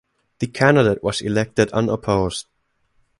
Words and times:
The 0.39 0.47
candidate 0.47 1.03
was 1.03 1.21
elected 1.21 1.71
unopposed. 1.73 2.47